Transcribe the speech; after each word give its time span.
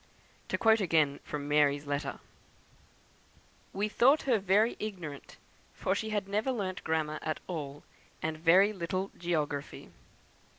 To 0.47 0.57
quote 0.57 0.81
again 0.81 1.19
from 1.23 1.47
"Mary's" 1.47 1.85
letter: 1.85 2.19
"We 3.71 3.87
thought 3.87 4.23
her 4.23 4.39
very 4.39 4.75
ignorant, 4.79 5.37
for 5.75 5.93
she 5.93 6.09
had 6.09 6.27
never 6.27 6.51
learnt 6.51 6.83
grammar 6.83 7.19
at 7.21 7.39
all, 7.45 7.83
and 8.19 8.35
very 8.35 8.73
little 8.73 9.11
geography." 9.15 9.91